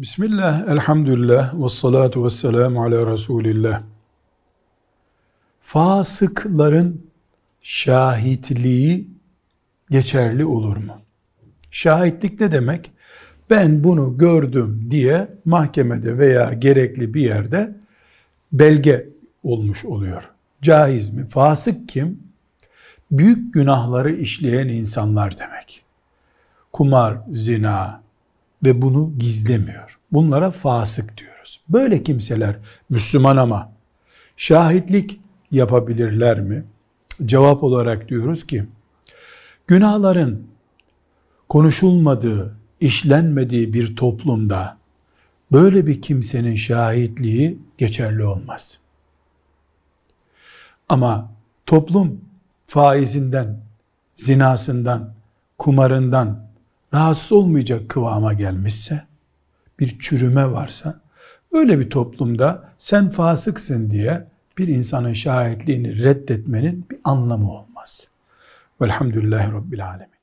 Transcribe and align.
Bismillah, 0.00 0.68
elhamdülillah, 0.68 1.62
ve 1.62 1.68
salatu 1.68 2.24
ve 2.24 2.30
selamu 2.30 2.82
ala 2.82 3.12
Resulillah. 3.12 3.82
Fasıkların 5.60 7.06
şahitliği 7.62 9.08
geçerli 9.90 10.44
olur 10.44 10.76
mu? 10.76 10.92
Şahitlik 11.70 12.40
ne 12.40 12.52
demek? 12.52 12.92
Ben 13.50 13.84
bunu 13.84 14.18
gördüm 14.18 14.86
diye 14.90 15.28
mahkemede 15.44 16.18
veya 16.18 16.52
gerekli 16.52 17.14
bir 17.14 17.22
yerde 17.22 17.76
belge 18.52 19.08
olmuş 19.42 19.84
oluyor. 19.84 20.30
Caiz 20.62 21.10
mi? 21.10 21.26
Fasık 21.26 21.88
kim? 21.88 22.22
Büyük 23.10 23.54
günahları 23.54 24.12
işleyen 24.12 24.68
insanlar 24.68 25.38
demek. 25.38 25.82
Kumar, 26.72 27.16
zina, 27.30 28.02
ve 28.64 28.82
bunu 28.82 29.12
gizlemiyor. 29.18 29.98
Bunlara 30.12 30.50
fasık 30.50 31.18
diyoruz. 31.18 31.60
Böyle 31.68 32.02
kimseler 32.02 32.56
Müslüman 32.90 33.36
ama 33.36 33.72
şahitlik 34.36 35.20
yapabilirler 35.50 36.40
mi? 36.40 36.64
Cevap 37.24 37.62
olarak 37.62 38.08
diyoruz 38.08 38.46
ki 38.46 38.66
günahların 39.66 40.46
konuşulmadığı, 41.48 42.56
işlenmediği 42.80 43.72
bir 43.72 43.96
toplumda 43.96 44.76
böyle 45.52 45.86
bir 45.86 46.02
kimsenin 46.02 46.56
şahitliği 46.56 47.58
geçerli 47.78 48.24
olmaz. 48.24 48.78
Ama 50.88 51.32
toplum 51.66 52.20
faizinden, 52.66 53.60
zinasından, 54.14 55.14
kumarından, 55.58 56.49
rahatsız 56.94 57.32
olmayacak 57.32 57.88
kıvama 57.88 58.32
gelmişse, 58.32 59.02
bir 59.78 59.98
çürüme 59.98 60.52
varsa, 60.52 61.00
öyle 61.52 61.78
bir 61.80 61.90
toplumda 61.90 62.70
sen 62.78 63.10
fasıksın 63.10 63.90
diye 63.90 64.26
bir 64.58 64.68
insanın 64.68 65.12
şahitliğini 65.12 66.04
reddetmenin 66.04 66.86
bir 66.90 66.98
anlamı 67.04 67.52
olmaz. 67.52 68.08
Velhamdülillahi 68.80 69.52
Rabbil 69.52 69.86
Alemin. 69.86 70.19